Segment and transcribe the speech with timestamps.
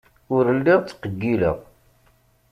[0.35, 1.57] Ur lliɣ ttqeyyileɣ.